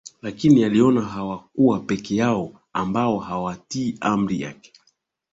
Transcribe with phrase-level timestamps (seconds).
[0.21, 4.73] lakini aliona hawakuwa peke yao ambao hawatii amri yake